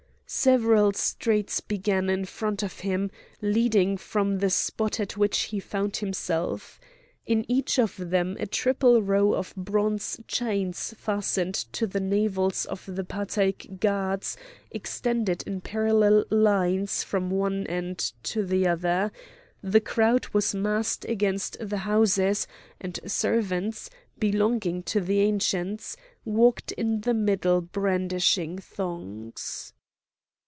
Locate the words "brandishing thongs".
27.59-29.73